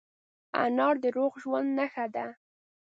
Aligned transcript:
انار 0.63 0.95
د 1.03 1.05
روغ 1.17 1.33
ژوند 1.43 1.69
نښه 1.77 2.05
ده. 2.15 2.25